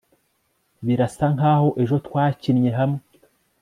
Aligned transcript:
Birasa 0.85 1.25
nkaho 1.35 1.67
ejo 1.81 1.95
twakinnye 2.05 2.71
hamwe 2.79 3.01